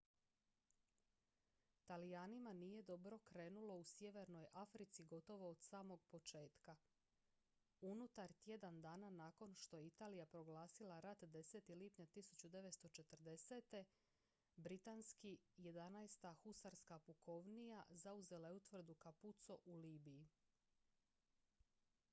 [1.87, 6.75] talijanima nije dobro krenulo u sjevernoj africi gotovo od samog početka
[7.81, 11.75] unutar tjedan dana nakon što je italija proglasila rat 10.
[11.75, 13.85] lipnja 1940.
[14.55, 16.35] britanski 11.
[16.43, 20.27] husarska pukovnija zauzela je utvrdu capuzzo u libiji